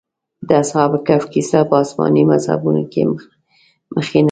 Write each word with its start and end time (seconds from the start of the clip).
د 0.47 0.49
اصحاب 0.63 0.91
کهف 1.07 1.23
کيسه 1.33 1.59
په 1.69 1.75
آسماني 1.83 2.23
مذهبونو 2.31 2.83
کې 2.91 3.01
مخینه 3.93 4.01
لري. 4.11 4.17